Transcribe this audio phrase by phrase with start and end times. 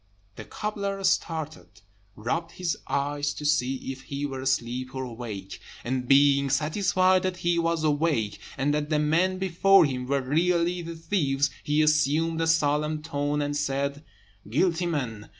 [0.35, 1.81] The cobbler started,
[2.15, 7.37] rubbed his eyes to see if he were asleep or awake; and being satisfied that
[7.45, 12.41] he was awake, and that the men before him were really the thieves, he assumed
[12.41, 14.03] a solemn tone, and said:
[14.49, 15.29] "Guilty men!